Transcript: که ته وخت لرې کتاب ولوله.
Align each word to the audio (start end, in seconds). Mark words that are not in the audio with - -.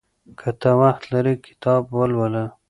که 0.39 0.49
ته 0.61 0.69
وخت 0.81 1.03
لرې 1.13 1.33
کتاب 1.45 1.83
ولوله. 1.97 2.45